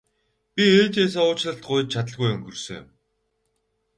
[0.53, 2.85] Би ээжээсээ уучлалт гуйж чадалгүй өнгөрсөн юм.